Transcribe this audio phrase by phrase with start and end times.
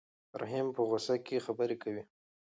[0.41, 2.03] رحیم په غوسه کې خبرې کوي.